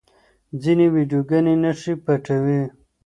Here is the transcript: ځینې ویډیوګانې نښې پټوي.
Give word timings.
ځینې 0.61 0.85
ویډیوګانې 0.93 1.53
نښې 1.63 1.93
پټوي. 2.03 2.61